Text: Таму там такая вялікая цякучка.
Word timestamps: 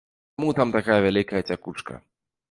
Таму 0.37 0.53
там 0.59 0.71
такая 0.75 0.95
вялікая 1.05 1.41
цякучка. 1.51 1.93